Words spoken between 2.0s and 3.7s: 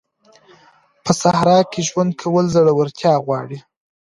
کول زړورتيا غواړي.